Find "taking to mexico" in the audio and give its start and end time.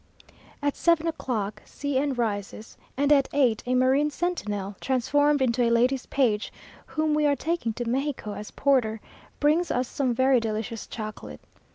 7.35-8.33